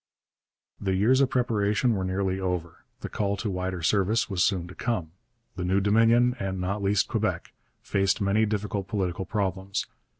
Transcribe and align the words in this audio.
The 0.79 0.95
years 0.95 1.21
of 1.21 1.29
preparation 1.29 1.93
were 1.93 2.03
nearly 2.03 2.39
over. 2.39 2.85
The 3.01 3.07
call 3.09 3.37
to 3.37 3.51
wider 3.51 3.83
service 3.83 4.27
was 4.31 4.43
soon 4.43 4.67
to 4.69 4.73
come. 4.73 5.11
The 5.55 5.63
new 5.63 5.79
Dominion, 5.79 6.35
and 6.39 6.59
not 6.59 6.81
least 6.81 7.07
Quebec, 7.07 7.53
faced 7.83 8.19
many 8.19 8.47
difficult 8.47 8.87
political 8.87 9.25
problems. 9.25 9.85